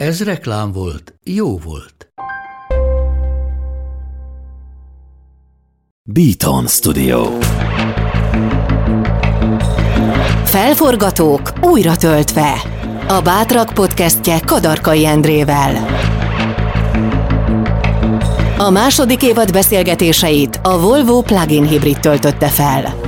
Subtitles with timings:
[0.00, 2.12] Ez reklám volt, jó volt.
[6.02, 7.38] Beaton Studio.
[10.44, 12.52] Felforgatók újra töltve.
[13.08, 15.86] A Bátrak podcastje Kadarkai Endrével.
[18.58, 22.99] A második évad beszélgetéseit a Volvo plug-in hibrid töltötte fel.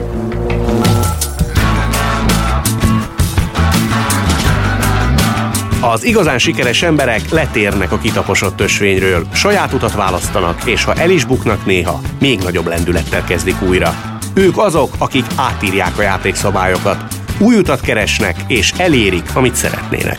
[5.84, 11.24] Az igazán sikeres emberek letérnek a kitaposott ösvényről, saját utat választanak, és ha el is
[11.24, 13.94] buknak néha, még nagyobb lendülettel kezdik újra.
[14.34, 17.04] Ők azok, akik átírják a játékszabályokat,
[17.38, 20.18] új utat keresnek, és elérik, amit szeretnének.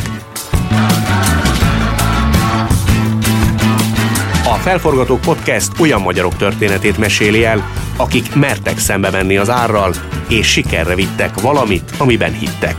[4.45, 9.93] A Felforgatók Podcast olyan magyarok történetét meséli el, akik mertek szembe menni az árral,
[10.29, 12.75] és sikerre vittek valamit, amiben hittek.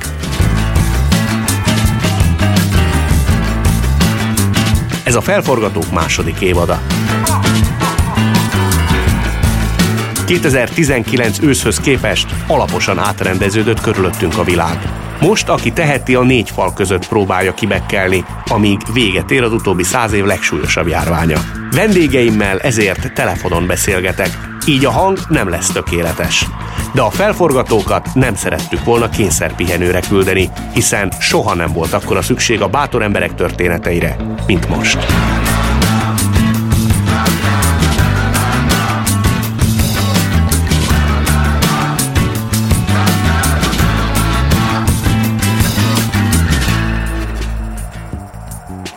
[5.14, 6.80] Ez a Felforgatók második évada.
[10.26, 14.78] 2019 őszhöz képest alaposan átrendeződött körülöttünk a világ.
[15.20, 20.12] Most, aki teheti, a négy fal között próbálja kibekkelni, amíg véget ér az utóbbi száz
[20.12, 21.38] év legsúlyosabb járványa.
[21.70, 26.46] Vendégeimmel ezért telefonon beszélgetek, így a hang nem lesz tökéletes.
[26.92, 32.68] De a felforgatókat nem szerettük volna kényszerpihenőre küldeni, hiszen soha nem volt akkora szükség a
[32.68, 35.06] bátor emberek történeteire, mint most.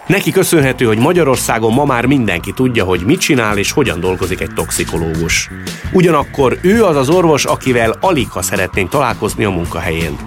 [0.07, 4.53] Neki köszönhető, hogy Magyarországon ma már mindenki tudja, hogy mit csinál és hogyan dolgozik egy
[4.56, 5.50] toxikológus.
[5.91, 10.18] Ugyanakkor ő az az orvos, akivel alig ha szeretnénk találkozni a munkahelyén.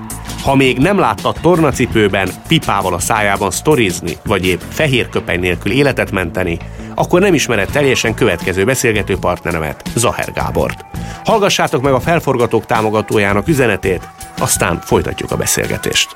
[0.43, 6.11] Ha még nem látta tornacipőben, pipával a szájában sztorizni, vagy épp fehér köpeny nélkül életet
[6.11, 6.59] menteni,
[6.95, 10.85] akkor nem ismered teljesen következő beszélgető partneremet, Zaher Gábort.
[11.25, 14.09] Hallgassátok meg a felforgatók támogatójának üzenetét,
[14.39, 16.09] aztán folytatjuk a beszélgetést.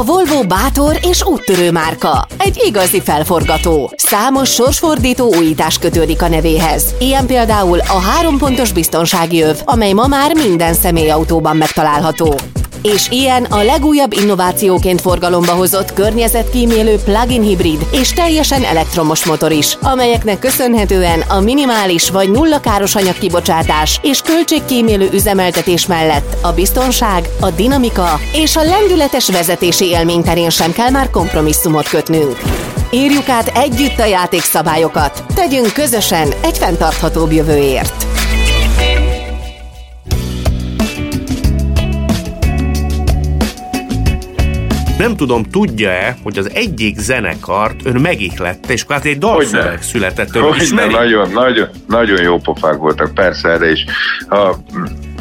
[0.00, 2.26] A Volvo bátor és úttörő márka.
[2.38, 3.92] Egy igazi felforgató.
[3.96, 6.94] Számos sorsfordító újítás kötődik a nevéhez.
[6.98, 12.34] Ilyen például a három pontos biztonsági öv, amely ma már minden személyautóban megtalálható
[12.82, 19.78] és ilyen a legújabb innovációként forgalomba hozott környezetkímélő plug-in hibrid és teljesen elektromos motor is,
[19.82, 27.50] amelyeknek köszönhetően a minimális vagy nulla káros anyagkibocsátás és költségkímélő üzemeltetés mellett a biztonság, a
[27.50, 32.36] dinamika és a lendületes vezetési élmény terén sem kell már kompromisszumot kötnünk.
[32.92, 38.09] Írjuk át együtt a játékszabályokat, tegyünk közösen egy fenntarthatóbb jövőért.
[45.00, 50.36] Nem tudom, tudja-e, hogy az egyik zenekart ön megihlette, és kvázi egy dalszöveg született.
[50.36, 50.92] Ön ismeri?
[50.92, 53.84] Nagyon, nagyon, nagyon jó pofák voltak, persze erre is.
[54.28, 54.58] Ha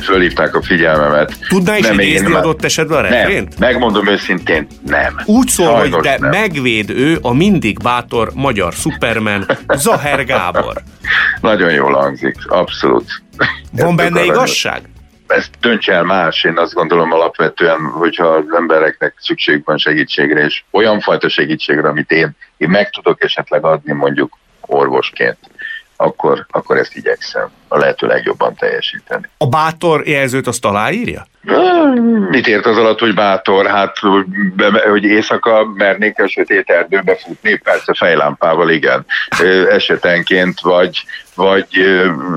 [0.02, 1.34] fölhívták a figyelmemet.
[1.48, 3.60] Tudná is nem idézni adott esetben a refrént?
[3.60, 5.22] Nem, megmondom őszintén, nem.
[5.26, 6.30] Úgy szól, Sajnos hogy de nem.
[6.30, 10.82] megvéd ő a mindig bátor magyar szupermen, Zaher Gábor.
[11.42, 13.22] Nagyon jól hangzik, abszolút.
[13.72, 14.82] Van benne igazság?
[15.32, 20.64] Ezt döntse el más, én azt gondolom alapvetően, hogyha az embereknek szükség van segítségre, és
[20.72, 25.38] olyan fajta segítségre, amit én, én meg tudok esetleg adni mondjuk orvosként,
[25.96, 29.30] akkor, akkor ezt igyekszem a lehető legjobban teljesíteni.
[29.38, 31.28] A bátor jelzőt azt aláírja?
[32.30, 33.66] Mit ért az alatt, hogy bátor?
[33.66, 33.98] Hát,
[34.90, 37.58] hogy éjszaka mernék a sötét erdőbe futni?
[37.58, 39.06] Persze fejlámpával, igen.
[39.70, 41.04] Esetenként, vagy,
[41.36, 41.68] vagy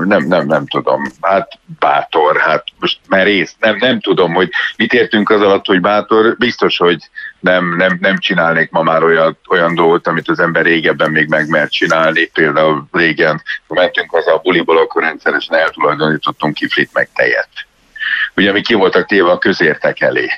[0.03, 1.03] nem, nem, nem tudom.
[1.21, 3.55] Hát bátor, hát most merész.
[3.59, 6.35] Nem, nem tudom, hogy mit értünk az alatt, hogy bátor.
[6.37, 7.09] Biztos, hogy
[7.39, 11.71] nem, nem, nem csinálnék ma már olyan, olyan dolgot, amit az ember régebben még megmert
[11.71, 12.25] csinálni.
[12.25, 17.49] Például régen, mentünk haza a buliból, akkor rendszeresen eltulajdonítottunk kiflit meg tejet
[18.35, 20.29] ugye mi ki voltak téve a közértek elé.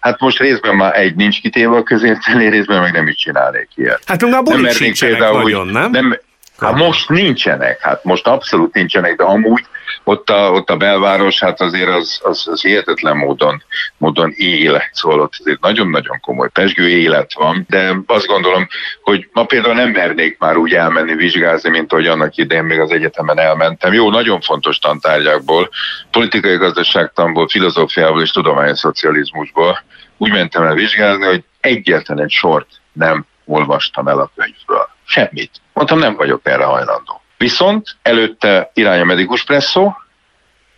[0.00, 3.68] Hát most részben már egy nincs kitéve a közért elé, részben meg nem is csinálnék
[3.74, 4.02] ilyet.
[4.06, 5.90] Hát már nem sincsenek például, nagyon, nem?
[5.90, 6.18] nem
[6.58, 9.66] Hát most nincsenek, hát most abszolút nincsenek, de amúgy
[10.04, 13.62] ott a, ott a belváros, hát azért az, az, az hihetetlen módon,
[13.96, 18.68] módon él, szóval ott azért nagyon-nagyon komoly pesgő élet van, de azt gondolom,
[19.02, 22.90] hogy ma például nem mernék már úgy elmenni vizsgázni, mint ahogy annak idején még az
[22.90, 23.92] egyetemen elmentem.
[23.92, 25.68] Jó, nagyon fontos tantárgyakból,
[26.10, 29.82] politikai gazdaságtanból, filozófiából és tudományos szocializmusból
[30.16, 34.88] úgy mentem el vizsgázni, hogy egyetlen egy sort nem olvastam el a könyvről.
[35.06, 35.50] Semmit.
[35.72, 37.23] Mondtam, nem vagyok erre hajlandó.
[37.44, 39.92] Viszont előtte irány a medikus presszó,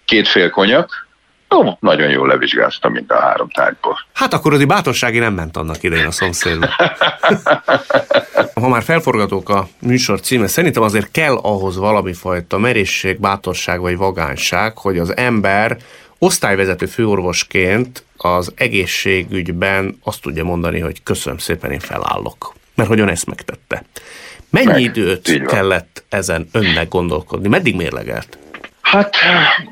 [0.04, 1.06] két fél konyak,
[1.54, 3.98] Ó, nagyon jól levizsgáztam mind a három tárgyból.
[4.12, 6.68] Hát akkor az bátorsági nem ment annak idején a szomszédba.
[8.60, 13.96] ha már felforgatók a műsor címe, szerintem azért kell ahhoz valami fajta merészség, bátorság vagy
[13.96, 15.76] vagánság, hogy az ember
[16.18, 22.54] osztályvezető főorvosként az egészségügyben azt tudja mondani, hogy köszönöm szépen, én felállok.
[22.74, 23.82] Mert hogyan ezt megtette.
[24.50, 27.48] Mennyi Meg, időt kellett ezen önnek gondolkodni?
[27.48, 28.38] Meddig mérlegelt?
[28.80, 29.16] Hát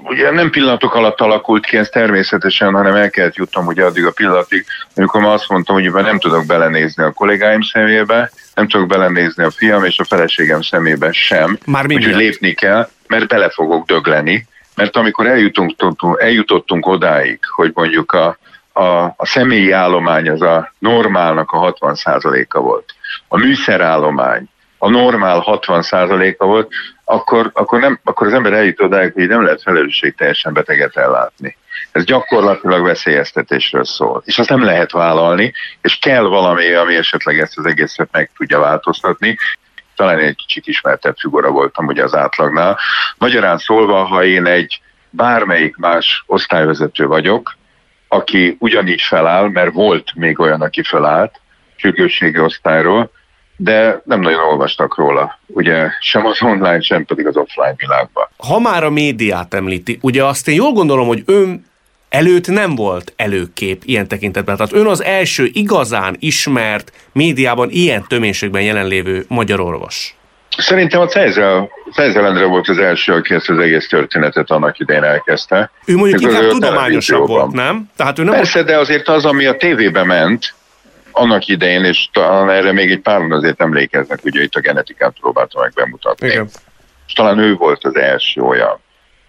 [0.02, 4.10] ugye nem pillanatok alatt alakult ki ez természetesen, hanem el kellett jutnom ugye addig a
[4.10, 4.64] pillanatig,
[4.96, 9.50] amikor már azt mondtam, hogy nem tudok belenézni a kollégáim szemébe, nem tudok belenézni a
[9.50, 11.58] fiam és a feleségem szemébe sem.
[11.66, 14.46] Már Úgyhogy lépni kell, mert bele fogok dögleni.
[14.74, 15.74] Mert amikor eljutunk,
[16.18, 18.38] eljutottunk odáig, hogy mondjuk a,
[18.72, 22.94] a, a személyi állomány az a normálnak a 60%-a volt,
[23.28, 24.48] a műszerállomány
[24.84, 26.72] a normál 60%-a volt,
[27.04, 31.56] akkor, akkor, nem, akkor az ember eljut odáig, hogy nem lehet felelősség teljesen beteget ellátni.
[31.92, 34.22] Ez gyakorlatilag veszélyeztetésről szól.
[34.24, 38.58] És azt nem lehet vállalni, és kell valami, ami esetleg ezt az egészet meg tudja
[38.58, 39.38] változtatni.
[39.96, 42.78] Talán egy kicsit ismertebb figura voltam ugye az átlagnál.
[43.18, 47.56] Magyarán szólva, ha én egy bármelyik más osztályvezető vagyok,
[48.08, 51.40] aki ugyanígy feláll, mert volt még olyan, aki felállt,
[51.76, 53.10] sürgősségi osztályról,
[53.64, 58.28] de nem nagyon olvastak róla, ugye sem az online, sem pedig az offline világban.
[58.36, 61.64] Ha már a médiát említi, ugye azt én jól gondolom, hogy ön
[62.08, 64.56] előtt nem volt előkép ilyen tekintetben.
[64.56, 70.16] Tehát ön az első igazán ismert médiában ilyen töménységben jelenlévő magyar orvos.
[70.56, 75.70] Szerintem a Cejzel, Cejzel volt az első, aki ezt az egész történetet annak idején elkezdte.
[75.84, 77.90] Ő mondjuk inkább tudományosabb volt, nem?
[77.96, 78.70] Tehát ő nem Persze, volt...
[78.70, 80.54] de azért az, ami a tévébe ment,
[81.14, 85.60] annak idején, és talán erre még egy páran azért emlékeznek, ugye itt a genetikát próbálta
[85.60, 86.26] meg bemutatni.
[86.26, 86.48] Igen.
[87.06, 88.80] És talán ő volt az első olyan,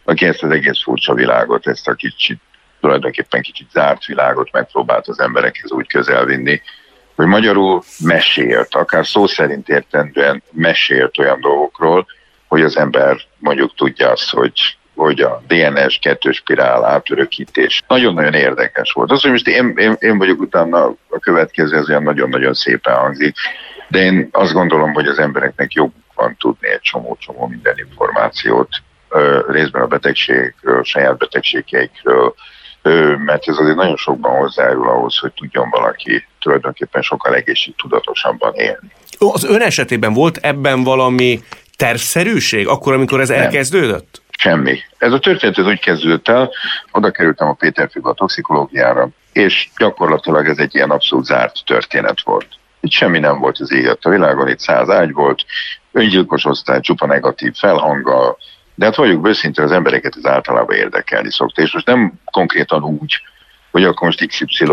[0.03, 2.39] aki ezt az egész furcsa világot, ezt a kicsit,
[2.79, 6.61] tulajdonképpen kicsit zárt világot megpróbált az emberekhez úgy közelvinni,
[7.15, 12.05] hogy magyarul mesélt, akár szó szerint értendően mesélt olyan dolgokról,
[12.47, 18.91] hogy az ember mondjuk tudja azt, hogy hogy a DNS kettős spirál átörökítés nagyon-nagyon érdekes
[18.91, 19.11] volt.
[19.11, 23.35] Az, hogy most én, én, én vagyok utána a következő, ez olyan nagyon-nagyon szépen hangzik,
[23.87, 28.69] de én azt gondolom, hogy az embereknek jobb van tudni egy csomó-csomó minden információt,
[29.47, 32.35] részben a betegségről, saját betegségeikről,
[33.25, 38.91] mert ez azért nagyon sokban hozzájárul ahhoz, hogy tudjon valaki tulajdonképpen sokkal egészségtudatosabban élni.
[39.17, 41.39] Az ön esetében volt ebben valami
[41.75, 43.41] tervszerűség, akkor, amikor ez Nem.
[43.41, 44.21] elkezdődött?
[44.37, 44.79] Semmi.
[44.97, 46.51] Ez a történet ez úgy kezdődött el,
[46.91, 52.47] oda kerültem a Péter Figa toxikológiára, és gyakorlatilag ez egy ilyen abszolút zárt történet volt.
[52.79, 55.45] Itt semmi nem volt az éjjel a világon, itt száz ágy volt,
[55.91, 58.37] öngyilkos osztály, csupa negatív felhanggal,
[58.75, 63.21] de hát vagyunk őszintén, az embereket ez általában érdekelni szokta, és most nem konkrétan úgy,
[63.71, 64.65] hogy akkor most XY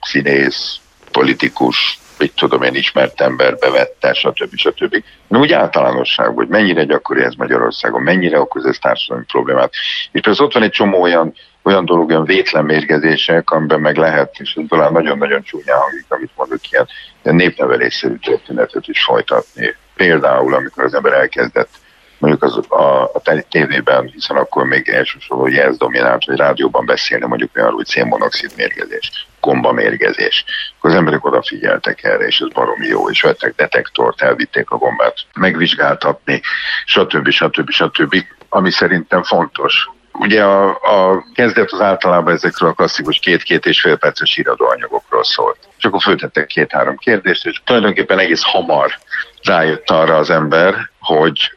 [0.00, 0.80] színész,
[1.12, 4.56] politikus, mit tudom én, ismert ember bevette, stb.
[4.56, 5.02] stb.
[5.28, 9.72] De úgy általánosság, hogy mennyire gyakori ez Magyarországon, mennyire okoz ez társadalmi problémát.
[10.12, 14.34] És persze ott van egy csomó olyan, olyan dolog, olyan vétlen mérgezések, amiben meg lehet,
[14.38, 16.88] és talán nagyon-nagyon csúnya hangzik, amit mondok, ilyen
[17.22, 19.74] népnevelésszerű történetet is folytatni.
[19.94, 21.70] Például, amikor az ember elkezdett
[22.18, 27.50] mondjuk az, a, a tévében, hiszen akkor még elsősorban jelz dominált, hogy rádióban beszélni mondjuk
[27.56, 30.44] olyan, hogy szénmonoxid mérgezés, gomba mérgezés.
[30.78, 35.14] Akkor az emberek odafigyeltek erre, és ez baromi jó, és vettek detektort, elvitték a gombát
[35.34, 36.40] megvizsgáltatni,
[36.84, 37.28] stb.
[37.28, 37.70] stb.
[37.70, 38.24] stb.
[38.48, 39.88] Ami szerintem fontos,
[40.20, 45.58] Ugye a, a kezdet az általában ezekről a klasszikus két-két és fél perces íradóanyagokról szólt.
[45.78, 48.98] És akkor föltettek két-három kérdést, és tulajdonképpen egész hamar
[49.42, 51.56] rájött arra az ember, hogy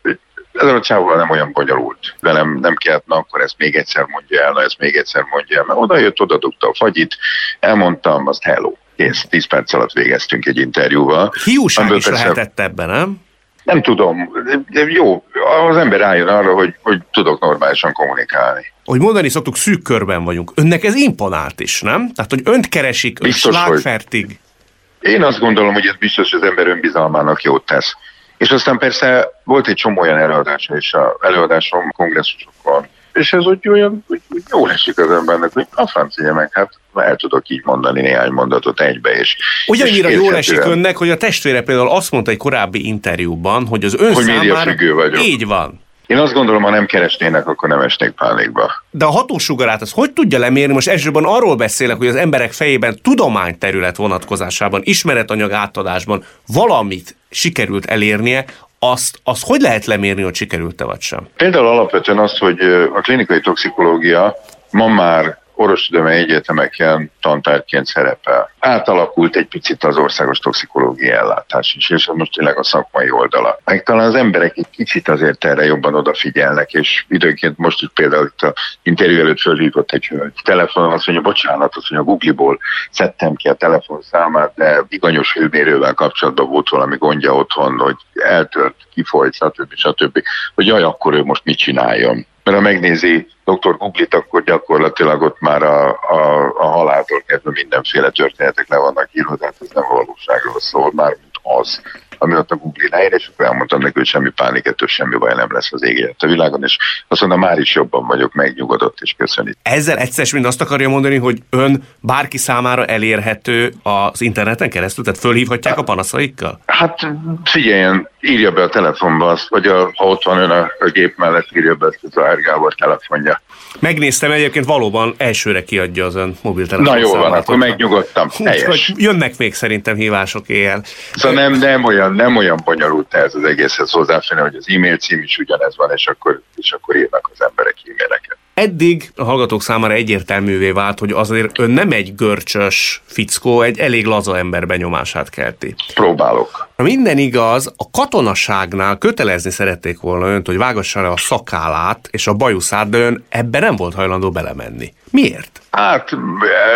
[0.53, 2.15] ez a csávóval nem olyan bonyolult.
[2.20, 5.58] Velem nem kellett, na akkor ezt még egyszer mondja el, na ezt még egyszer mondja
[5.58, 5.63] el.
[5.67, 7.17] Mert oda jött, oda dugta a fagyit,
[7.60, 8.72] elmondtam, azt hello.
[8.96, 11.34] Kész, 10 perc alatt végeztünk egy interjúval.
[11.43, 13.22] Hiúság is persze, lehetett ebben, nem?
[13.63, 14.31] Nem tudom.
[14.70, 15.24] De jó,
[15.70, 18.65] az ember rájön arra, hogy, hogy tudok normálisan kommunikálni.
[18.86, 20.51] Hogy mondani szoktuk, szűk körben vagyunk.
[20.55, 22.12] Önnek ez imponált is, nem?
[22.13, 24.25] Tehát, hogy önt keresik, biztos, slágfertig.
[24.25, 25.12] Hogy...
[25.12, 27.96] Én azt gondolom, hogy ez biztos, hogy az ember önbizalmának jót tesz.
[28.41, 33.69] És aztán persze volt egy csomó olyan előadása, és a előadásom kongresszusokon, és ez úgy
[33.69, 37.62] olyan, úgy, úgy jól esik az embernek, hogy a francia meg, hát el tudok így
[37.63, 42.12] mondani néhány mondatot egybe, és Ugyannyira és jól esik önnek, hogy a testvére például azt
[42.12, 44.41] mondta egy korábbi interjúban, hogy az ön Hogy számára...
[44.41, 45.24] médiafüggő vagyok.
[45.24, 45.81] Így van.
[46.12, 48.72] Én azt gondolom, ha nem keresnének, akkor nem esnék pánikba.
[48.89, 50.74] De a hatósugarát az hogy tudja lemérni?
[50.74, 58.46] Most elsősorban arról beszélek, hogy az emberek fejében tudományterület vonatkozásában, ismeretanyag átadásban valamit sikerült elérnie,
[58.80, 61.27] azt, azt hogy lehet lemérni, hogy sikerült-e vagy sem?
[61.38, 62.60] Például alapvetően azt, hogy
[62.96, 64.36] a klinikai toxikológia
[64.70, 68.51] ma már orvostudományi egyetemeken tantárgyként szerepel.
[68.60, 73.58] Átalakult egy picit az országos toxikológia ellátás is, és ez most tényleg a szakmai oldala.
[73.65, 78.25] Meg talán az emberek egy kicsit azért erre jobban odafigyelnek, és időnként most itt például
[78.25, 78.53] itt a
[78.84, 80.34] interjú előtt fölhívott egy hölgy.
[80.44, 82.60] Telefonon azt mondja, bocsánat, azt mondja, Google-ból
[82.91, 89.34] szedtem ki a telefonszámát, de iganyos hőmérővel kapcsolatban volt valami gondja otthon, hogy eltört, kifolyt,
[89.34, 89.74] stb.
[89.74, 90.22] stb.
[90.56, 93.77] Hogy jaj, akkor ő most mit csináljon mert ha megnézi dr.
[93.77, 99.36] Google-t, akkor gyakorlatilag ott már a, a, a haláltól kezdve mindenféle történetek le vannak írva,
[99.36, 101.81] tehát ez nem valóságról szól, már mint az,
[102.21, 105.33] ami ott a Google leír, és akkor elmondtam neki, hogy semmi pánik, ettől semmi baj
[105.35, 109.13] nem lesz az ég a világon, és azt mondta, már is jobban vagyok, megnyugodott, és
[109.17, 109.51] köszöni.
[109.63, 115.19] Ezzel egyszer mind azt akarja mondani, hogy ön bárki számára elérhető az interneten keresztül, tehát
[115.19, 116.59] fölhívhatják a panaszaikkal?
[116.65, 117.07] Hát
[117.43, 121.17] figyeljen, írja be a telefonba azt, vagy a, ha ott van ön a, a gép
[121.17, 123.41] mellett, írja be ezt az Zahár Gábor telefonja.
[123.79, 128.29] Megnéztem egyébként valóban elsőre kiadja az ön mobiltelefon Na jó van, akkor megnyugodtam.
[128.37, 130.83] Úgyhogy jönnek még szerintem hívások éjjel.
[131.13, 135.22] Szóval nem, nem, olyan, nem olyan bonyolult ez az egészhez hozzáférni, hogy az e-mail cím
[135.22, 138.38] is ugyanez van, és akkor, és akkor írnak az emberek e-maileket.
[138.53, 144.06] Eddig a hallgatók számára egyértelművé vált, hogy azért ön nem egy görcsös fickó, egy elég
[144.06, 145.75] laza ember benyomását kelti.
[145.94, 146.70] Próbálok.
[146.81, 152.27] Ha minden igaz, a katonaságnál kötelezni szerették volna önt, hogy vágassa le a szakálát és
[152.27, 154.93] a bajuszát, de ön ebbe nem volt hajlandó belemenni.
[155.11, 155.61] Miért?
[155.71, 156.09] Hát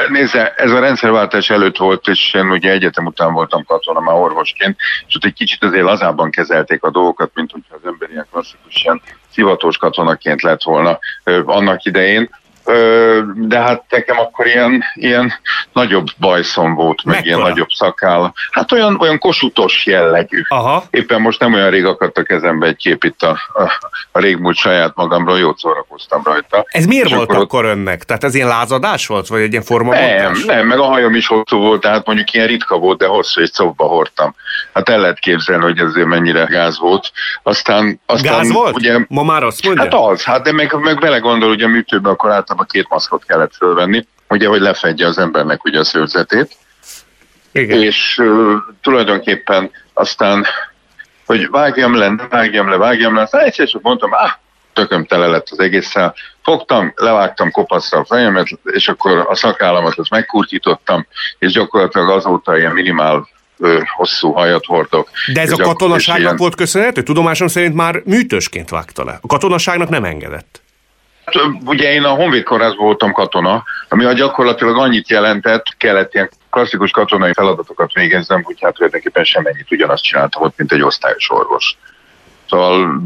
[0.09, 4.77] nézze, ez a rendszerváltás előtt volt, és én ugye egyetem után voltam katona már orvosként,
[5.07, 8.85] és ott egy kicsit azért lazábban kezelték a dolgokat, mint hogyha az ember ilyen klasszikus,
[9.33, 10.99] szivatós katonaként lett volna
[11.45, 12.29] annak idején.
[13.35, 15.33] De hát nekem akkor ilyen, ilyen
[15.73, 17.35] nagyobb bajszom volt, meg Mekkora?
[17.35, 18.33] ilyen nagyobb szakáll.
[18.51, 20.41] Hát olyan, olyan kosutos jellegű.
[20.47, 20.83] Aha.
[20.89, 23.71] Éppen most nem olyan rég akadt a kezembe egy kép itt a, a,
[24.11, 26.65] a régmúlt saját magamról, jót szórakoztam rajta.
[26.67, 28.03] Ez miért volt akkor akkor önnek?
[28.03, 30.45] Tehát ez ilyen lázadás volt, vagy egy ilyen nem, formabontás?
[30.45, 33.49] nem, meg a hajam is hosszú volt, tehát mondjuk ilyen ritka volt, de hosszú, és
[33.53, 34.35] szobba hordtam.
[34.73, 37.11] Hát el lehet képzelni, hogy ezért mennyire gáz volt.
[37.43, 38.75] Aztán, aztán Gáz volt?
[38.75, 39.83] Ugye, Ma már azt mondja?
[39.83, 43.55] hát az, hát de meg, meg belegondol, hogy a műtőben akkor általában két maszkot kellett
[43.55, 46.57] fölvenni, ugye, hogy lefedje az embernek ugye a szőrzetét,
[47.51, 47.81] Igen.
[47.81, 50.45] és uh, tulajdonképpen aztán,
[51.25, 54.31] hogy vágjam le, ne vágjam le, vágjam le, aztán egyszer csak mondtam, ah,
[54.73, 56.15] tököm tele lett az egésszel.
[56.43, 61.07] Fogtam, levágtam kopaszra a fejemet, és akkor a szakállamat azt megkurtítottam,
[61.39, 65.09] és gyakorlatilag azóta ilyen minimál ö, hosszú hajat hordok.
[65.33, 67.03] De ez a katonaságnak ilyen- volt köszönhető?
[67.03, 69.17] Tudomásom szerint már műtősként vágta le.
[69.21, 70.64] A katonaságnak nem engedett.
[71.25, 76.29] Hát, Ugye én a Honvéd kórházban voltam katona, ami a gyakorlatilag annyit jelentett, kellett ilyen
[76.49, 81.77] klasszikus katonai feladatokat végezzem, hogy hát tulajdonképpen semennyit ugyanazt csináltam ott, mint egy osztályos orvos.
[82.49, 83.01] Szóval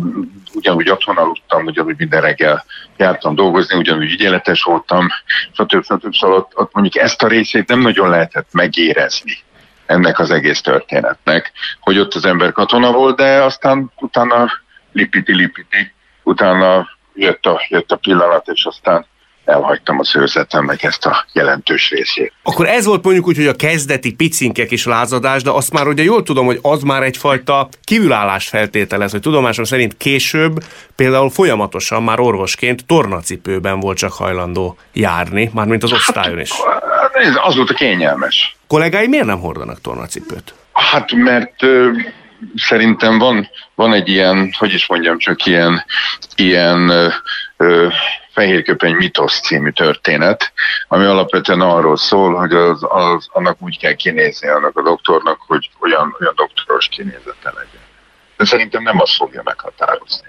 [0.54, 2.66] ugyanúgy otthon aludtam, ugyanúgy minden reggel
[2.98, 5.08] jártam dolgozni, ugyanúgy ügyeletes voltam,
[5.52, 5.84] stb.
[5.84, 6.16] stb.
[6.16, 9.38] Szóval ott, ott mondjuk ezt a részét nem nagyon lehetett megérezni
[9.86, 14.52] ennek az egész történetnek, hogy ott az ember katona volt, de aztán utána
[14.92, 19.06] lipiti-lipiti, utána jött a, jött a pillanat, és aztán
[19.50, 22.34] elhagytam a szőrzetemnek ezt a jelentős részét.
[22.44, 26.04] Akkor ez volt mondjuk úgy, hogy a kezdeti picinkek is lázadás, de azt már ugye
[26.04, 30.64] jól tudom, hogy az már egyfajta kívülállás feltételez, hogy tudomásom szerint később
[30.96, 36.52] például folyamatosan már orvosként tornacipőben volt csak hajlandó járni, mármint az osztályon is.
[37.02, 38.58] Hát nézd, az volt a kényelmes.
[38.68, 40.54] Kollégái miért nem hordanak tornacipőt?
[40.74, 41.56] Hát mert
[42.56, 45.86] szerintem van, van egy ilyen, hogy is mondjam, csak ilyen,
[46.36, 47.08] ilyen ö,
[47.58, 47.88] ö,
[48.32, 50.52] fehérköpeny mitosz című történet,
[50.88, 55.70] ami alapvetően arról szól, hogy az, az, annak úgy kell kinézni annak a doktornak, hogy
[55.80, 57.88] olyan, olyan doktoros kinézete legyen.
[58.38, 60.28] De szerintem nem azt fogja meghatározni.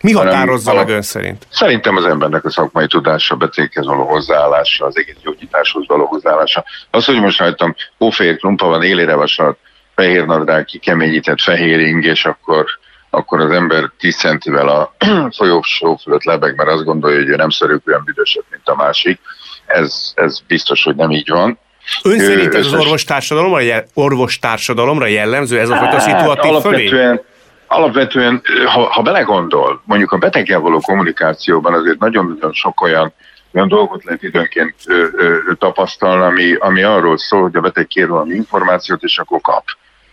[0.00, 1.46] Mi határozza meg ön szerint?
[1.50, 6.64] Szerintem az embernek a szakmai tudása, a beteghez való hozzáállása, az egész gyógyításhoz való hozzáállása.
[6.90, 9.58] Az, hogy most rajtam hófehér klumpa van, élére vasalt,
[9.96, 12.66] fehér nadrág, kikeményített fehér ing, és akkor,
[13.10, 14.94] akkor az ember 10 centivel a
[15.36, 19.20] folyósó fölött lebeg, mert azt gondolja, hogy ő nem szörök olyan büdösebb, mint a másik.
[19.66, 21.58] Ez, ez biztos, hogy nem így van.
[22.02, 26.84] Ön szerint ez az orvostársadalomra, jel- orvostársadalomra jellemző, ez a fajta szituatív fölé?
[26.84, 27.20] Hát, alapvetően,
[27.66, 33.12] alapvetően, ha, ha belegondol, mondjuk a beteggel való kommunikációban azért nagyon-nagyon sok olyan
[33.56, 38.08] olyan dolgot lehet időnként ö, ö, tapasztalni, ami, ami arról szól, hogy a beteg kér
[38.08, 39.64] valami információt, és akkor kap.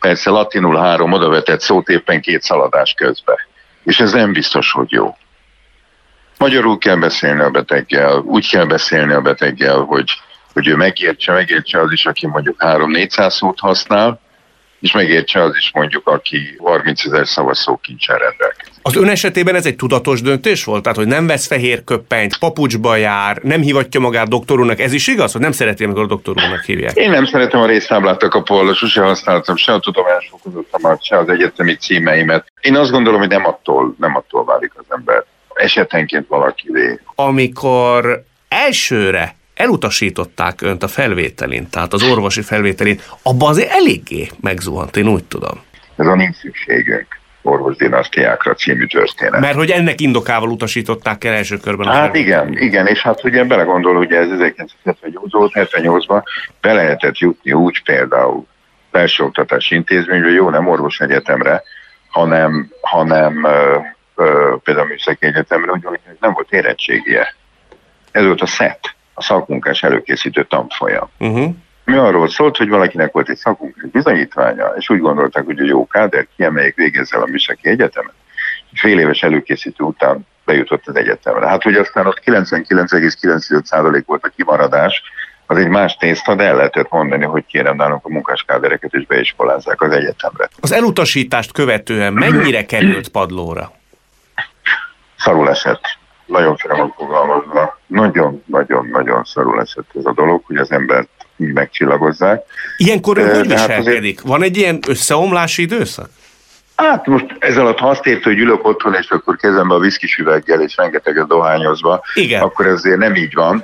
[0.03, 3.35] Persze latinul három odavetett szót éppen két szaladás közben.
[3.83, 5.17] És ez nem biztos, hogy jó.
[6.37, 10.11] Magyarul kell beszélni a beteggel, úgy kell beszélni a beteggel, hogy,
[10.53, 14.19] hogy ő megértse, megértse az is, aki mondjuk 3-400 szót használ,
[14.79, 18.72] és megértse az is mondjuk, aki 30 ezer szavaszó kincsen rendelkezik.
[18.85, 20.83] Az ön esetében ez egy tudatos döntés volt?
[20.83, 25.31] Tehát, hogy nem vesz fehér köppenyt, papucsba jár, nem hivatja magát doktorúnak, ez is igaz,
[25.31, 26.95] hogy nem szereti, amikor a doktorúnak hívják?
[26.95, 31.29] Én nem szeretem a résztáblát a kapóval, sose használtam se a tudományos fokozatomat, se az
[31.29, 32.45] egyetemi címeimet.
[32.61, 35.23] Én azt gondolom, hogy nem attól, nem attól válik az ember.
[35.53, 36.99] Esetenként valakivé.
[37.15, 45.07] Amikor elsőre elutasították önt a felvételin, tehát az orvosi felvételin, abban azért eléggé megzuhant, én
[45.07, 45.61] úgy tudom.
[45.95, 49.39] Ez a nincs szükségünk orvosdinasztiákra című történet.
[49.39, 53.43] Mert hogy ennek indokával utasították el első körben a Hát igen, igen, és hát ugye
[53.43, 54.27] belegondol, hogy ez
[54.85, 56.23] 1978-ban
[56.61, 58.45] be lehetett jutni úgy például
[58.91, 61.63] felsőoktatási intézménybe, jó, nem orvos egyetemre,
[62.09, 63.77] hanem, hanem ö,
[64.15, 67.35] ö, például műszaki egyetemre, hogy nem volt érettségie.
[68.11, 71.09] Ez volt a SZET, a szakmunkás előkészítő tanfolyam.
[71.19, 71.55] Uh-huh.
[71.85, 75.87] Mi arról szólt, hogy valakinek volt egy szakmunkás bizonyítványa, és úgy gondolták, hogy a jó
[75.87, 78.13] káder kiemeljék végezzel a műszaki egyetemet,
[78.71, 81.47] és fél éves előkészítő után bejutott az egyetemre.
[81.47, 85.01] Hát, hogy aztán ott 99,95% volt a kimaradás,
[85.45, 89.81] az egy más tészta, de el lehetett mondani, hogy kérem nálunk a munkáskádereket és beiskolázzák
[89.81, 90.49] az egyetemre.
[90.61, 93.71] Az elutasítást követően mennyire került padlóra?
[95.17, 95.81] Szarul esett
[96.25, 102.43] nagyon finoman fogalmazva, nagyon-nagyon-nagyon szarul esett ez a dolog, hogy az embert így megcsillagozzák.
[102.77, 104.17] Ilyenkor ő hogy viselkedik?
[104.19, 106.09] Hát Van egy ilyen összeomlási időszak?
[106.75, 110.17] Hát most ez alatt, ha azt érte, hogy ülök otthon, és akkor kezembe a viszkis
[110.17, 112.41] üveggel, és rengeteget dohányozva, Igen.
[112.41, 113.63] akkor ezért nem így van.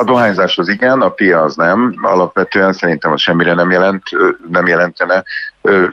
[0.00, 1.94] A dohányzás az igen, a pia az nem.
[2.02, 4.02] Alapvetően szerintem az semmire nem, jelent,
[4.50, 5.24] nem jelentene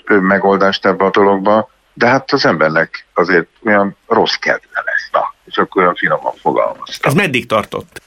[0.06, 5.10] megoldást ebbe a dologba, de hát az embernek azért olyan rossz kedve lesz.
[5.12, 7.12] Na, és akkor olyan finoman fogalmaztam.
[7.12, 8.01] Ez meddig tartott?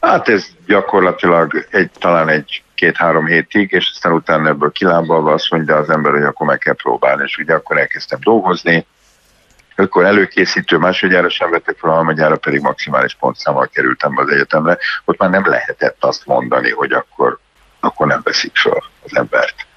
[0.00, 5.76] Hát ez gyakorlatilag egy, talán egy két-három hétig, és aztán utána ebből kilábalva azt mondja
[5.76, 8.86] az ember, hogy akkor meg kell próbálni, és ugye akkor elkezdtem dolgozni,
[9.76, 15.30] akkor előkészítő másodjára sem vettek fel, harmadjára pedig maximális pontszámmal kerültem az egyetemre, ott már
[15.30, 17.38] nem lehetett azt mondani, hogy akkor,
[17.80, 19.67] akkor nem veszik fel az embert.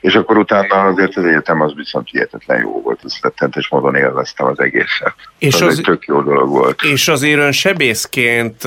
[0.00, 4.46] És akkor utána azért az egyetem az viszont hihetetlen jó volt, az rettentes módon élveztem
[4.46, 5.14] az egészet.
[5.38, 6.82] És az, az egy tök jó dolog volt.
[6.82, 8.62] És azért ön sebészként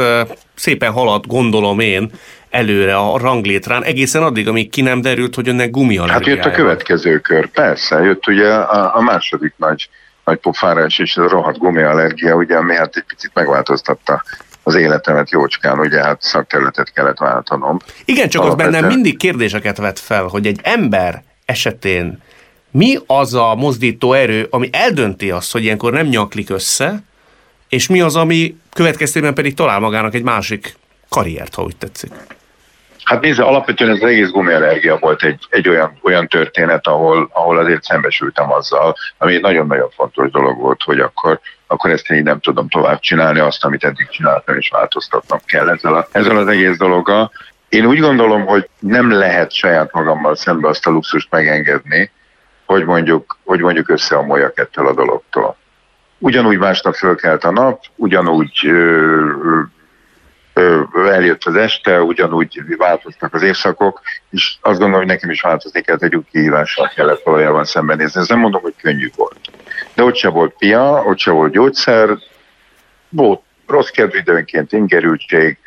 [0.55, 2.11] szépen halad, gondolom én,
[2.49, 5.71] előre a ranglétrán, egészen addig, amíg ki nem derült, hogy önnek
[6.09, 9.89] Hát jött a következő kör, persze, jött ugye a, a második nagy,
[10.25, 14.23] nagy pofárás és a rohadt gumiallergia, ugye, ami hát egy picit megváltoztatta
[14.63, 17.79] az életemet jócskán, ugye hát szakterületet kellett váltanom.
[18.05, 22.21] Igen, csak az bennem mindig kérdéseket vet fel, hogy egy ember esetén
[22.71, 27.03] mi az a mozdító erő, ami eldönti azt, hogy ilyenkor nem nyaklik össze,
[27.69, 30.75] és mi az, ami következtében pedig talál magának egy másik
[31.09, 32.11] karriert, ha úgy tetszik.
[33.03, 37.83] Hát nézze, alapvetően az egész gumiallergia volt egy, egy olyan, olyan történet, ahol, ahol azért
[37.83, 42.39] szembesültem azzal, ami egy nagyon-nagyon fontos dolog volt, hogy akkor, akkor ezt én így nem
[42.39, 46.77] tudom tovább csinálni, azt, amit eddig csináltam, és változtatnom kell ezzel, a, ezzel az egész
[46.77, 47.31] dologgal.
[47.69, 52.11] Én úgy gondolom, hogy nem lehet saját magammal szembe azt a luxust megengedni,
[52.65, 55.57] hogy mondjuk, hogy mondjuk összeamoljak ettől a dologtól.
[56.17, 59.61] Ugyanúgy másnap fölkelt a nap, ugyanúgy ö,
[61.07, 66.03] eljött az este, ugyanúgy változtak az évszakok, és azt gondolom, hogy nekem is változni kellett,
[66.03, 68.19] egy új kihívással kellett valójában szembenézni.
[68.19, 69.39] Ez nem mondom, hogy könnyű volt.
[69.95, 72.09] De ott se volt pia, ott se volt gyógyszer,
[73.09, 75.57] volt rossz kedvű időnként ingerültség,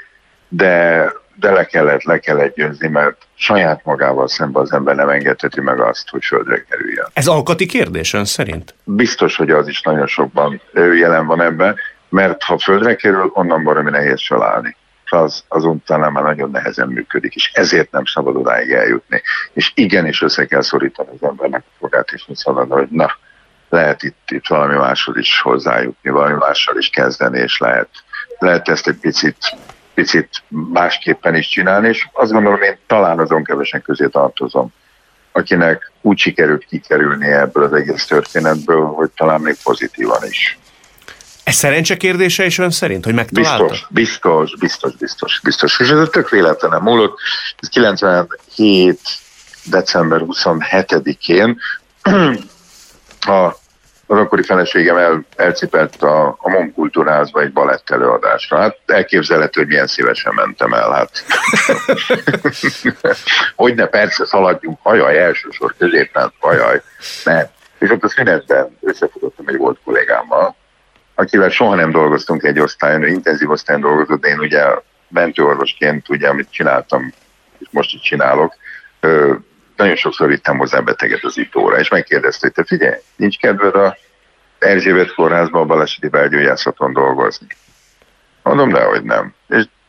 [0.49, 5.61] de, de le kellett, le kellett győzni, mert saját magával szemben az ember nem engedheti
[5.61, 7.07] meg azt, hogy földre kerüljön.
[7.13, 8.75] Ez alkati kérdés ön szerint?
[8.85, 11.77] Biztos, hogy az is nagyon sokban jelen van ebben,
[12.09, 14.77] mert ha földre kerül, onnan baromi nehéz felállni.
[15.09, 19.23] Az, az utána már nagyon nehezen működik, és ezért nem szabad odáig eljutni.
[19.53, 23.11] És igenis össze kell szorítani az embernek a fogát, és szabad, hogy na,
[23.69, 27.89] lehet itt, itt valami máshoz is hozzájutni, valami mással is kezdeni, és lehet,
[28.39, 29.57] lehet ezt egy picit,
[29.95, 34.73] picit másképpen is csinálni, és azt gondolom, én talán azon kevesen közé tartozom,
[35.33, 40.59] akinek úgy sikerült kikerülni ebből az egész történetből, hogy talán még pozitívan is.
[41.47, 43.65] Ez szerencse kérdése is ön szerint, hogy megtalálta?
[43.65, 45.81] Biztos, biztos, biztos, biztos, biztos.
[45.81, 47.19] És ez tök véletlenem múlott.
[47.59, 49.01] Ez 97.
[49.65, 51.59] december 27-én
[53.37, 53.57] a
[54.07, 58.59] az akkori feleségem el, elcipett a, a MOM kultúrázba egy balett előadásra.
[58.59, 60.91] Hát elképzelhető, hogy milyen szívesen mentem el.
[60.91, 61.25] Hát.
[63.57, 66.83] hogy ne, persze szaladjunk, hajaj, elsősor, középen, hajaj.
[67.25, 67.47] Nem.
[67.79, 70.57] És ott a szünetben összefutottam egy volt kollégámmal,
[71.19, 74.65] akivel soha nem dolgoztunk egy osztályon, ő intenzív osztályon dolgozott, de én ugye
[75.09, 77.13] mentőorvosként, ugye, amit csináltam,
[77.59, 78.55] és most is csinálok,
[79.77, 83.97] nagyon sokszor vittem hozzá beteget az itóra, és megkérdezte, hogy te figyelj, nincs kedved a
[84.59, 87.47] Erzsébet kórházban a baleseti belgyógyászaton dolgozni?
[88.43, 89.35] Mondom, de hogy nem.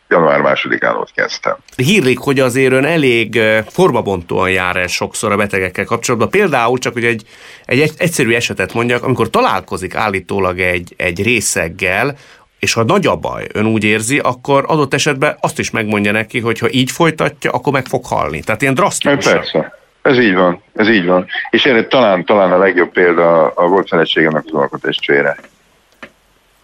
[0.10, 1.56] Január másodikán ott kezdtem.
[1.76, 6.30] Hírlik, hogy azért ön elég formabontóan jár el sokszor a betegekkel kapcsolatban.
[6.30, 7.24] Például csak, hogy egy,
[7.66, 12.16] egy egyszerű esetet mondjak, amikor találkozik állítólag egy, egy részeggel,
[12.60, 16.40] és ha nagy a baj, ön úgy érzi, akkor adott esetben azt is megmondja neki,
[16.40, 18.40] hogy ha így folytatja, akkor meg fog halni.
[18.42, 19.26] Tehát ilyen drasztikus.
[19.26, 19.78] Persze.
[20.02, 21.26] Ez így van, ez így van.
[21.50, 25.38] És erre talán, talán a legjobb példa a volt feleségemnek az alkotáscsére.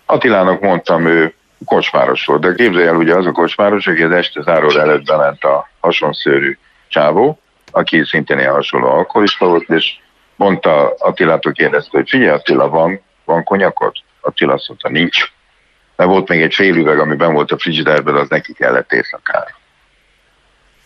[0.05, 1.33] Attilának mondtam, ő
[1.65, 5.43] kocsmáros volt, de képzelj el, ugye az a kocsmáros, aki az este záró előtt bement
[5.43, 7.39] a hasonszőrű csávó,
[7.71, 9.95] aki szintén ilyen hasonló alkoholista volt, és
[10.35, 13.99] mondta Attilától kérdezte, hogy figyelj Attila, van, van konyakot?
[14.21, 15.31] Attila azt mondta, nincs.
[15.95, 19.57] Mert volt még egy fél üveg, amiben volt a frigiderben, az neki kellett éjszakára.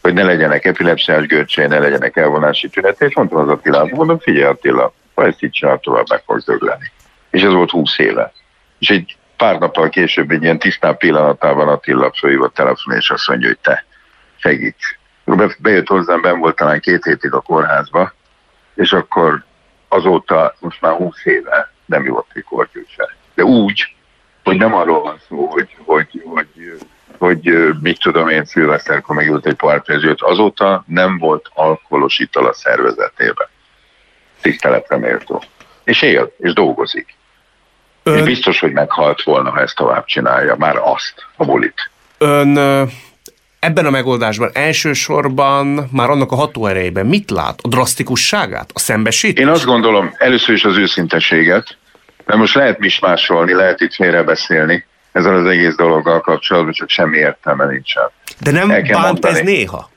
[0.02, 4.44] Hogy ne legyenek epilepsziás görcsé, ne legyenek elvonási tünete, és mondtam az Attilának, mondom, figyelj
[4.44, 6.92] Attila, ha ezt így csinál, tovább meg fogsz dögleni.
[7.30, 8.32] És ez volt húsz éve.
[8.80, 13.48] És egy pár nappal később egy ilyen tisztán pillanatában Attila fölhívott telefon, és azt mondja,
[13.48, 13.86] hogy te
[14.36, 14.98] segíts.
[15.60, 18.14] Bejött hozzám, ben volt talán két hétig a kórházba,
[18.76, 19.44] és akkor
[19.88, 23.16] azóta most már húsz éve nem jó egy kortyűse.
[23.36, 23.96] De úgy,
[24.44, 26.48] hogy nem arról van szó, hogy, hogy, hogy,
[27.18, 29.84] hogy, hogy mit tudom én, szilveszterkor megült egy pár
[30.18, 33.48] azóta nem volt alkoholos ital a szervezetében.
[34.42, 35.44] Tiszteletre méltó.
[35.84, 37.17] És él, és dolgozik.
[38.08, 38.18] Ön...
[38.18, 41.90] Én biztos, hogy meghalt volna, ha ezt tovább csinálja, már azt, a bulit.
[42.18, 42.58] Ön
[43.60, 47.60] ebben a megoldásban elsősorban már annak a hatóerejében mit lát?
[47.62, 48.70] A drasztikusságát?
[48.74, 49.48] A szembesítést?
[49.48, 51.78] Én azt gondolom, először is az őszinteséget,
[52.26, 57.66] mert most lehet mismásolni, lehet itt félrebeszélni ezzel az egész dologgal kapcsolatban, csak semmi értelme
[57.66, 58.12] nincsen.
[58.40, 59.38] De nem bánt mondani.
[59.38, 59.90] ez néha?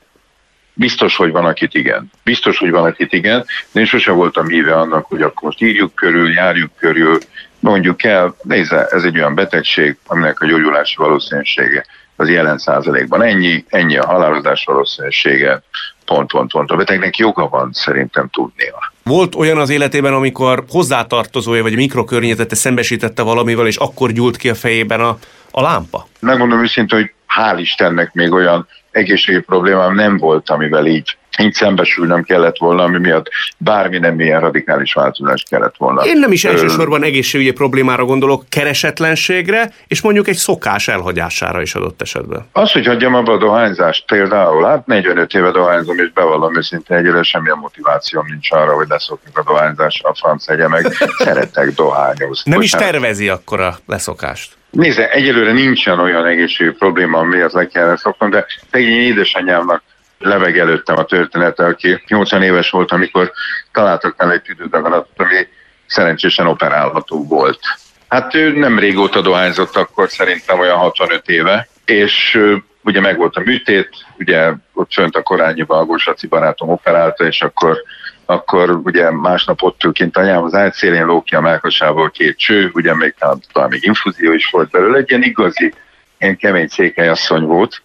[0.73, 2.11] Biztos, hogy van, akit igen.
[2.23, 5.95] Biztos, hogy van, akit igen, de én sosem voltam híve annak, hogy akkor most írjuk
[5.95, 7.17] körül, járjuk körül,
[7.61, 13.65] mondjuk el, nézze, ez egy olyan betegség, aminek a gyógyulási valószínűsége az jelen százalékban ennyi,
[13.69, 15.61] ennyi a halálozás valószínűsége,
[16.05, 16.71] pont, pont, pont.
[16.71, 18.93] A betegnek joga van szerintem tudnia.
[19.03, 24.55] Volt olyan az életében, amikor hozzátartozója vagy mikrokörnyezete szembesítette valamivel, és akkor gyúlt ki a
[24.55, 25.17] fejében a,
[25.51, 26.07] a lámpa?
[26.19, 32.23] Megmondom őszintén, hogy hál' Istennek még olyan egészségi problémám nem volt, amivel így így szembesülnem
[32.23, 36.01] kellett volna, ami miatt bármi nem milyen radikális változás kellett volna.
[36.01, 42.01] Én nem is elsősorban egészségügyi problémára gondolok, keresetlenségre, és mondjuk egy szokás elhagyására is adott
[42.01, 42.47] esetben.
[42.51, 47.23] Az, hogy hagyjam abba a dohányzást például, hát 45 éve dohányzom, és bevallom őszintén egyre
[47.23, 50.87] semmilyen motivációm nincs arra, hogy leszokjuk a dohányzásra, a franc egye meg.
[51.17, 52.51] Szeretek dohányozni.
[52.51, 54.59] Nem is tervezi akkor a leszokást?
[54.71, 59.83] Nézze, egyelőre nincsen olyan egészségügyi probléma, amiért le kellene szoknom, de szegény édesanyámnak
[60.21, 63.31] leveg előttem a története, aki 80 éves volt, amikor
[63.71, 65.47] találtak el egy tüdődaganatot, ami
[65.87, 67.59] szerencsésen operálható volt.
[68.07, 72.41] Hát ő nem régóta dohányzott akkor, szerintem olyan 65 éve, és
[72.83, 77.41] ugye meg volt a műtét, ugye ott fönt a korányiban a Gósaci barátom operálta, és
[77.41, 77.83] akkor
[78.25, 82.69] akkor ugye másnap ott ül kint anyám az ágyszélén ló ki a melkasából két cső,
[82.73, 83.15] ugye még
[83.51, 85.73] talán még infúzió is volt belőle, egy ilyen igazi,
[86.19, 87.81] ilyen kemény székelyasszony volt,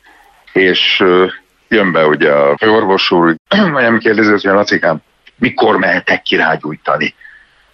[0.53, 1.05] és
[1.68, 3.37] jön be ugye a orvos úr,
[3.72, 5.02] nem kérdezi, hogy Lacikám,
[5.37, 7.14] mikor mehetek kirágyújtani?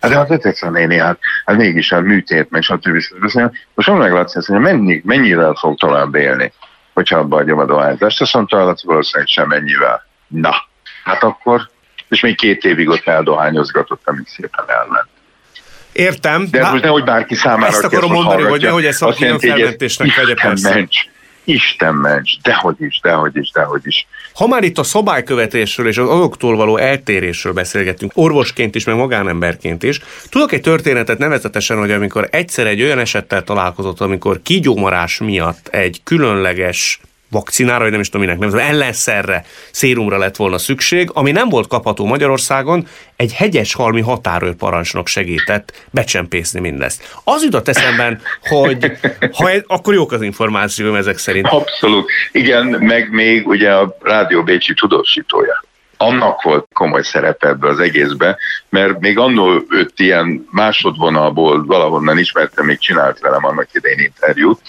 [0.01, 3.03] Hát de hát tetszett néni, hát, hát mégis a hát műtét, meg stb.
[3.75, 6.53] Most nem meglátsz, hogy mennyi, mennyire fog tovább élni,
[6.93, 8.21] hogyha abba adjam a dohányzást.
[8.21, 10.07] Azt mondta, hogy valószínűleg sem mennyivel.
[10.27, 10.55] Na,
[11.05, 11.71] hát akkor,
[12.09, 15.09] és még két évig ott eldohányozgatott, amit szépen ellen.
[15.93, 16.47] Értem.
[16.51, 20.35] De ez most nehogy bárki számára Ezt akarom mondani, hogy nehogy ezt a felmentésnek vegye
[20.35, 20.75] persze.
[20.75, 20.97] Mencs
[21.45, 24.07] Isten ments, dehogy is, dehogy is, dehogy is.
[24.35, 29.83] Ha már itt a szabálykövetésről és az azoktól való eltérésről beszélgetünk, orvosként is, meg magánemberként
[29.83, 35.69] is, tudok egy történetet nevezetesen, hogy amikor egyszer egy olyan esettel találkozott, amikor kigyómarás miatt
[35.69, 37.01] egy különleges
[37.33, 41.67] vakcinára, vagy nem is tudom minek nevezem, ellenszerre, szérumra lett volna szükség, ami nem volt
[41.67, 47.21] kapható Magyarországon, egy hegyes halmi határőr parancsnok segített becsempészni mindezt.
[47.25, 48.93] Az jutott eszemben, hogy
[49.33, 51.47] ha ez, akkor jók az információ ezek szerint.
[51.47, 52.11] Abszolút.
[52.33, 55.65] Igen, meg még ugye a Rádió Bécsi tudósítója
[56.03, 62.65] annak volt komoly szerepe ebbe az egészbe, mert még annól őt ilyen másodvonalból valahonnan ismertem,
[62.65, 64.61] még csinált velem annak idején interjút,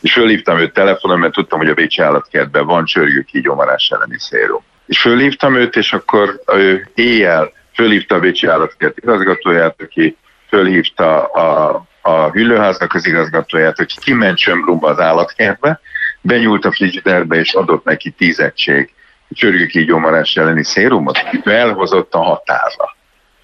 [0.00, 4.62] és fölhívtam őt telefonon, mert tudtam, hogy a Bécsi állatkertben van csörgő kígyomarás elleni szérum.
[4.86, 10.16] És fölhívtam őt, és akkor ő éjjel fölhívta a Bécsi állatkert igazgatóját, aki
[10.48, 15.80] fölhívta a, a hüllőháznak az igazgatóját, hogy kimentsön rumba az állatkertbe,
[16.20, 18.92] benyúlt a frigiderbe, és adott neki tíz egység
[19.30, 22.96] csörgőkígyomarás elleni szérumot, elhozott a határra.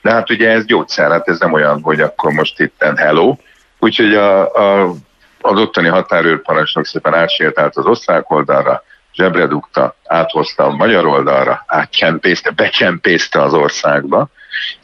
[0.03, 3.37] De hát ugye ez gyógyszer, hát ez nem olyan, hogy akkor most itt hello.
[3.79, 4.95] Úgyhogy a, a,
[5.45, 8.83] az ottani határőrparancsnok szépen átsétált az osztrák oldalra,
[9.15, 14.29] zsebre dugta, áthozta a magyar oldalra, átcsempészte, becsempészte az országba,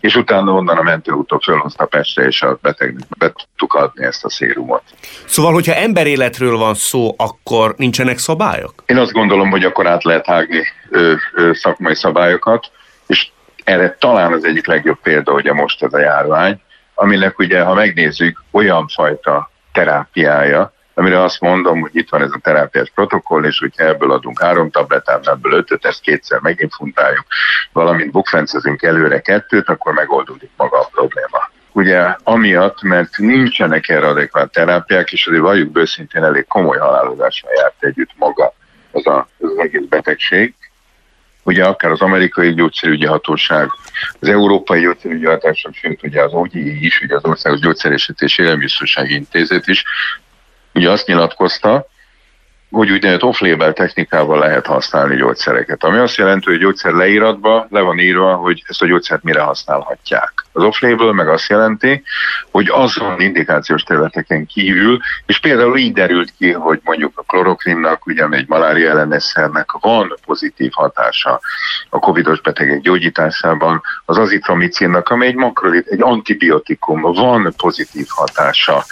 [0.00, 4.30] és utána onnan a mentőúton fölhozta Pestre, és a betegnek be tudtuk adni ezt a
[4.30, 4.82] szérumot.
[5.26, 8.82] Szóval, hogyha emberéletről van szó, akkor nincsenek szabályok?
[8.86, 12.70] Én azt gondolom, hogy akkor át lehet hágni ö, ö, szakmai szabályokat,
[13.06, 13.28] és
[13.64, 16.60] erre talán az egyik legjobb példa, ugye most ez a járvány,
[16.94, 22.38] aminek ugye, ha megnézzük, olyan fajta terápiája, amire azt mondom, hogy itt van ez a
[22.42, 27.24] terápiás protokoll, és hogyha ebből adunk három tabletát, ebből ötöt, ezt kétszer meginfuntáljuk,
[27.72, 31.50] valamint bukfencezünk előre kettőt, akkor megoldódik maga a probléma.
[31.72, 37.84] Ugye amiatt, mert nincsenek erre adekvát terápiák, és azért valljuk bőszintén elég komoly halálozással járt
[37.84, 38.52] együtt maga
[38.90, 40.54] az, a, az egész betegség,
[41.50, 43.68] ugye akár az amerikai gyógyszerügyi hatóság,
[44.20, 49.66] az európai gyógyszerügyi hatóság, sőt ugye az OGI is, ugye az Országos Gyógyszerésítés Élelmiszersági Intézet
[49.66, 49.84] is
[50.74, 51.86] ugye azt nyilatkozta,
[52.70, 55.84] hogy úgynevezett off-label technikával lehet használni gyógyszereket.
[55.84, 60.32] Ami azt jelenti, hogy gyógyszer leíratba le van írva, hogy ezt a gyógyszert mire használhatják.
[60.52, 62.02] Az off-label meg azt jelenti,
[62.50, 68.26] hogy azon indikációs területeken kívül, és például így derült ki, hogy mondjuk a klorokrinnak, ugye
[68.30, 71.40] egy malária ellenesszernek van pozitív hatása
[71.88, 78.84] a covidos betegek gyógyításában, az azitromicinnak, ami egy makrolit, egy antibiotikum, van pozitív hatása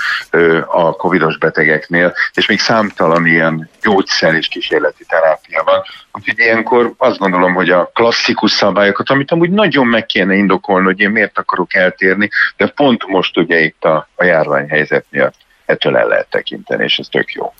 [0.67, 5.83] a covidos betegeknél, és még számtalan ilyen gyógyszer és kísérleti terápia van.
[6.13, 11.01] Úgyhogy ilyenkor azt gondolom, hogy a klasszikus szabályokat, amit amúgy nagyon meg kéne indokolni, hogy
[11.01, 16.07] én miért akarok eltérni, de pont most ugye itt a, a járványhelyzet miatt ettől el
[16.07, 17.55] lehet tekinteni, és ez tök jó.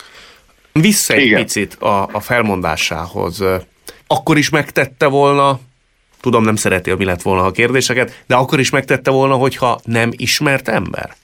[0.71, 1.41] Vissza egy Igen.
[1.41, 3.43] picit a, a felmondásához.
[4.07, 5.59] Akkor is megtette volna,
[6.21, 10.09] tudom nem szereti, mi lett volna a kérdéseket, de akkor is megtette volna, hogyha nem
[10.11, 11.15] ismert ember?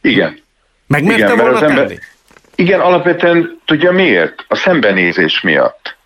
[0.00, 0.42] Igen.
[0.86, 1.98] Megmerte Igen, volna tenni?
[2.60, 4.44] Igen, alapvetően tudja miért?
[4.48, 5.96] A szembenézés miatt.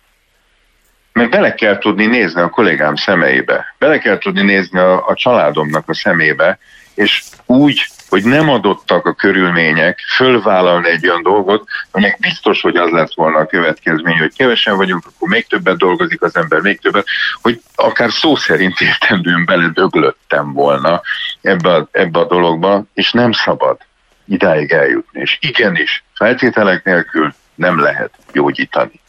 [1.13, 5.89] Mert bele kell tudni nézni a kollégám szemeibe, bele kell tudni nézni a, a családomnak
[5.89, 6.59] a szemébe,
[6.93, 12.91] és úgy, hogy nem adottak a körülmények, fölvállalni egy olyan dolgot, aminek biztos, hogy az
[12.91, 17.05] lett volna a következmény, hogy kevesen vagyunk, akkor még többet dolgozik az ember, még többet,
[17.41, 21.01] hogy akár szó szerint értendően beledöglöttem volna
[21.41, 23.77] ebbe a, ebbe a dologba, és nem szabad
[24.25, 25.21] idáig eljutni.
[25.21, 29.01] És igenis, feltételek nélkül nem lehet gyógyítani.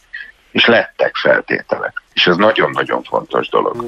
[0.51, 2.03] És lettek feltételek.
[2.13, 3.85] És ez nagyon-nagyon fontos dolog.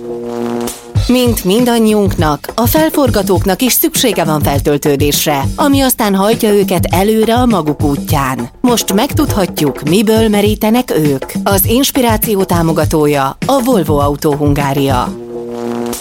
[1.08, 7.82] Mint mindannyiunknak, a felforgatóknak is szüksége van feltöltődésre, ami aztán hajtja őket előre a maguk
[7.84, 8.50] útján.
[8.62, 11.32] Most megtudhatjuk, miből merítenek ők.
[11.44, 15.27] Az inspiráció támogatója a Volvo Autó Hungária.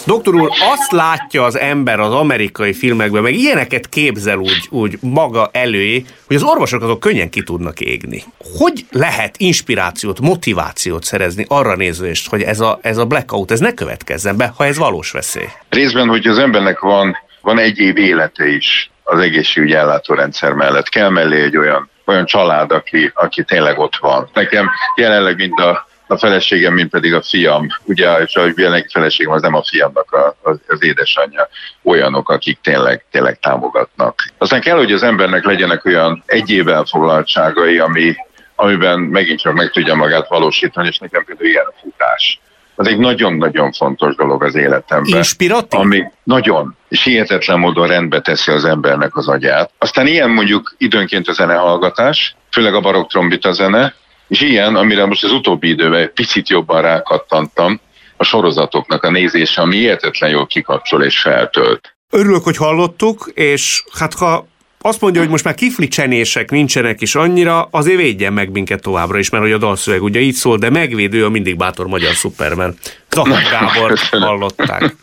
[0.07, 5.49] Doktor úr, azt látja az ember az amerikai filmekben, meg ilyeneket képzel úgy, úgy maga
[5.51, 8.23] elő, hogy az orvosok azok könnyen ki tudnak égni.
[8.57, 13.73] Hogy lehet inspirációt, motivációt szerezni arra nézést, hogy ez a, ez a blackout, ez ne
[13.73, 15.47] következzen be, ha ez valós veszély?
[15.69, 20.89] Részben, hogy az embernek van, van egy év élete is az egészségügyi ellátórendszer mellett.
[20.89, 24.29] Kell mellé egy olyan, olyan család, aki, aki tényleg ott van.
[24.33, 27.67] Nekem jelenleg mind a a feleségem, mint pedig a fiam.
[27.83, 31.49] Ugye, és a jelenlegi feleségem az nem a fiamnak a, az, az édesanyja,
[31.83, 34.33] olyanok, akik tényleg, tényleg támogatnak.
[34.37, 38.15] Aztán kell, hogy az embernek legyenek olyan egyéb elfoglaltságai, ami,
[38.55, 42.39] amiben megint csak meg tudja magát valósítani, és nekem például ilyen a futás.
[42.79, 45.15] Az egy nagyon-nagyon fontos dolog az életemben.
[45.15, 45.79] Inspiratív?
[45.79, 49.71] Ami nagyon, és hihetetlen módon rendbe teszi az embernek az agyát.
[49.77, 53.93] Aztán ilyen mondjuk időnként a zenehallgatás, főleg a barokk trombita zene,
[54.27, 57.79] és ilyen, amire most az utóbbi időben egy picit jobban rákattantam,
[58.17, 61.95] a sorozatoknak a nézése, ami értetlen jól kikapcsol és feltölt.
[62.09, 64.47] Örülök, hogy hallottuk, és hát ha
[64.81, 69.17] azt mondja, hogy most már kifli csenések nincsenek is annyira, azért védjen meg minket továbbra
[69.17, 72.75] is, mert hogy a dalszöveg ugye így szól, de megvédő a mindig bátor magyar szupermen.
[73.09, 74.95] Zahar Gábor hallották.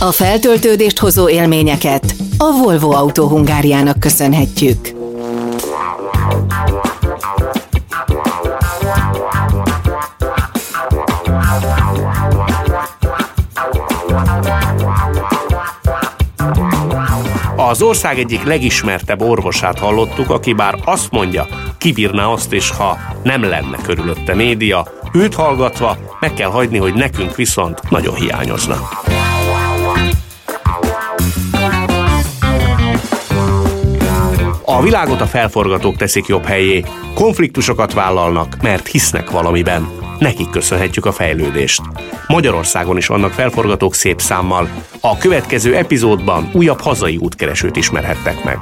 [0.00, 5.01] A feltöltődést hozó élményeket a Volvo Autó Hungáriának köszönhetjük.
[17.72, 21.46] Az ország egyik legismertebb orvosát hallottuk, aki bár azt mondja,
[21.78, 27.36] kibírná azt is, ha nem lenne körülötte média, őt hallgatva meg kell hagyni, hogy nekünk
[27.36, 28.88] viszont nagyon hiányozna.
[34.64, 40.01] A világot a felforgatók teszik jobb helyé, konfliktusokat vállalnak, mert hisznek valamiben.
[40.22, 41.82] Nekik köszönhetjük a fejlődést.
[42.26, 44.68] Magyarországon is vannak felforgatók szép számmal.
[45.00, 48.58] A következő epizódban újabb hazai útkeresőt ismerhettek meg.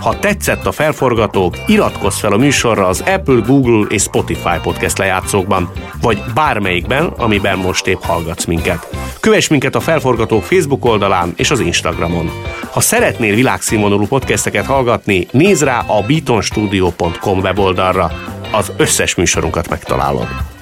[0.00, 5.70] Ha tetszett a felforgatók, iratkozz fel a műsorra az Apple, Google és Spotify podcast lejátszókban,
[6.00, 8.88] vagy bármelyikben, amiben most épp hallgatsz minket.
[9.20, 12.30] Kövess minket a Felforgatók Facebook oldalán és az Instagramon.
[12.70, 18.12] Ha szeretnél világszínvonalú podcasteket hallgatni, nézz rá a beatonstudio.com weboldalra.
[18.52, 20.54] Az összes műsorunkat megtalálod.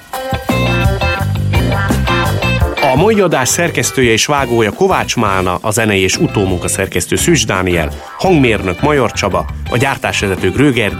[2.95, 7.91] A mai adás szerkesztője és vágója Kovács Málna, a zenei és utómunka szerkesztő Szűcs Dániel,
[8.17, 10.97] hangmérnök Major Csaba, a gyártásvezető Gröger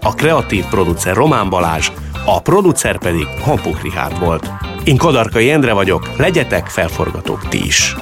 [0.00, 1.90] a kreatív producer Román Balázs,
[2.24, 4.50] a producer pedig Hampuk Richard volt.
[4.84, 7.96] Én Kadarkai Endre vagyok, legyetek felforgatók ti is!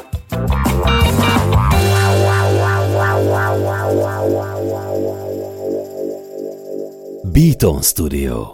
[7.33, 8.54] Beaton Studio